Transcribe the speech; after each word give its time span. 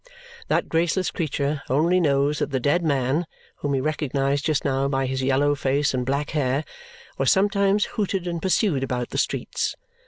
That 0.47 0.67
graceless 0.67 1.11
creature 1.11 1.61
only 1.69 1.99
knows 1.99 2.39
that 2.39 2.49
the 2.49 2.59
dead 2.59 2.83
man 2.83 3.27
(whom 3.57 3.75
he 3.75 3.81
recognized 3.81 4.45
just 4.45 4.65
now 4.65 4.87
by 4.87 5.05
his 5.05 5.21
yellow 5.21 5.53
face 5.53 5.93
and 5.93 6.07
black 6.07 6.31
hair) 6.31 6.65
was 7.19 7.31
sometimes 7.31 7.85
hooted 7.85 8.25
and 8.25 8.41
pursued 8.41 8.81
about 8.81 9.11
the 9.11 9.19
streets. 9.19 9.75